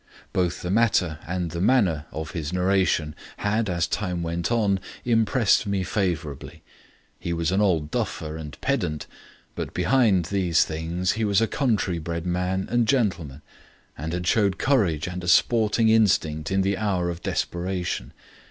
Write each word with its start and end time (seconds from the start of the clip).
Both 0.33 0.63
the 0.63 0.71
matter 0.71 1.19
and 1.27 1.51
the 1.51 1.61
manner 1.61 2.07
of 2.11 2.31
his 2.31 2.51
narration 2.51 3.13
had, 3.37 3.69
as 3.69 3.85
time 3.85 4.23
went 4.23 4.51
on, 4.51 4.79
impressed 5.05 5.67
me 5.67 5.83
favourably. 5.83 6.63
He 7.19 7.33
was 7.33 7.51
an 7.51 7.61
old 7.61 7.91
duffer 7.91 8.35
and 8.35 8.59
pedant, 8.61 9.05
but 9.53 9.75
behind 9.75 10.25
these 10.25 10.65
things 10.65 11.11
he 11.11 11.23
was 11.23 11.39
a 11.39 11.45
country 11.45 11.99
bred 11.99 12.25
man 12.25 12.65
and 12.67 12.87
gentleman, 12.87 13.43
and 13.95 14.11
had 14.11 14.25
showed 14.25 14.57
courage 14.57 15.05
and 15.07 15.23
a 15.23 15.27
sporting 15.27 15.89
instinct 15.89 16.49
in 16.49 16.61
the 16.63 16.77
hour 16.77 17.11
of 17.11 17.21
desperation. 17.21 18.11